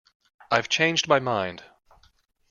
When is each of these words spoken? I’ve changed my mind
I’ve 0.49 0.67
changed 0.67 1.07
my 1.07 1.19
mind 1.19 1.63